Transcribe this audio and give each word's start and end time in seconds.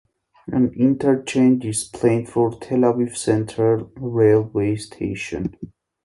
An 0.47 0.73
interchange 0.73 1.63
is 1.63 1.83
planned 1.83 2.27
for 2.27 2.49
Tel 2.55 2.79
Aviv 2.79 3.15
Central 3.15 3.91
railway 3.97 4.75
station. 4.75 5.55